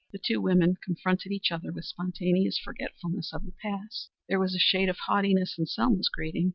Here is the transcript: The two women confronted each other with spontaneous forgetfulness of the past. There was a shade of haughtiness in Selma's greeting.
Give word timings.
The 0.11 0.17
two 0.17 0.41
women 0.41 0.77
confronted 0.83 1.31
each 1.31 1.51
other 1.51 1.71
with 1.71 1.85
spontaneous 1.85 2.57
forgetfulness 2.57 3.31
of 3.33 3.45
the 3.45 3.53
past. 3.61 4.09
There 4.27 4.39
was 4.39 4.55
a 4.55 4.59
shade 4.59 4.89
of 4.89 4.97
haughtiness 4.97 5.59
in 5.59 5.67
Selma's 5.67 6.09
greeting. 6.09 6.49